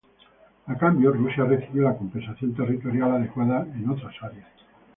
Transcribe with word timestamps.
A 0.65 0.75
cambio, 0.79 1.11
Rusia 1.11 1.43
recibió 1.45 1.83
la 1.83 1.95
compensación 1.95 2.55
territorial 2.55 3.11
adecuada 3.11 3.61
en 3.75 3.87
otras 3.87 4.15
áreas. 4.23 4.49